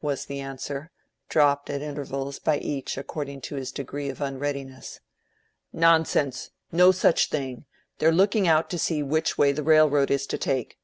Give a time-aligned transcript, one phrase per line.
[0.00, 0.92] was the answer,
[1.28, 5.00] dropped at intervals by each according to his degree of unreadiness.
[5.72, 6.50] "Nonsense!
[6.70, 7.64] No such thing!
[7.98, 10.78] They're looking out to see which way the railroad is to take.